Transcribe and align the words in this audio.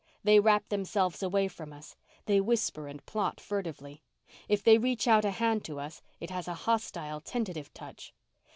They 0.23 0.39
wrap 0.39 0.69
themselves 0.69 1.21
away 1.21 1.47
from 1.47 1.71
us. 1.71 1.95
They 2.25 2.41
whisper 2.41 2.87
and 2.87 3.05
plot 3.05 3.39
furtively. 3.39 4.01
If 4.49 4.63
they 4.63 4.79
reach 4.79 5.07
out 5.07 5.25
a 5.25 5.29
hand 5.29 5.63
to 5.65 5.79
us 5.79 6.01
it 6.19 6.31
has 6.31 6.47
a 6.47 6.55
hostile, 6.65 7.21
tentative 7.21 7.71
touch. 7.71 8.11